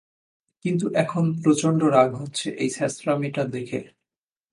[0.65, 3.81] কিন্তু এখন প্রচন্ড রাগ হচ্ছে এই ছ্যাচরামি টা দেখে!